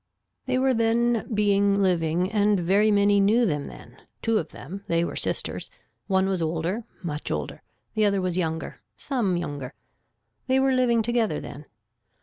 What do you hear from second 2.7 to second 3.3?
many